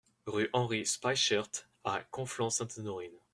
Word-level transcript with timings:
Rue 0.25 0.49
Henri 0.51 0.83
Spysschaert 0.83 1.69
à 1.83 2.01
Conflans-Sainte-Honorine 2.09 3.19